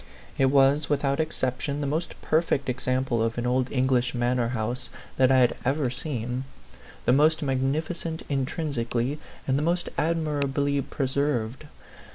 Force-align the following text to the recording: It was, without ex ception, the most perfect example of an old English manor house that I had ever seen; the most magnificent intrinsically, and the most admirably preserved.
It 0.35 0.47
was, 0.47 0.89
without 0.89 1.19
ex 1.19 1.39
ception, 1.39 1.79
the 1.79 1.85
most 1.85 2.19
perfect 2.23 2.69
example 2.69 3.21
of 3.21 3.37
an 3.37 3.45
old 3.45 3.71
English 3.71 4.15
manor 4.15 4.47
house 4.47 4.89
that 5.17 5.31
I 5.31 5.37
had 5.41 5.55
ever 5.63 5.91
seen; 5.91 6.45
the 7.05 7.13
most 7.13 7.43
magnificent 7.43 8.23
intrinsically, 8.27 9.19
and 9.47 9.59
the 9.59 9.61
most 9.61 9.89
admirably 9.99 10.81
preserved. 10.81 11.65